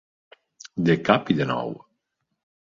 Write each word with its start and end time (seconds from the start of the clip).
De 0.87 0.95
cap 1.09 1.29
i 1.35 1.37
de 1.41 1.47
nou. 1.51 1.71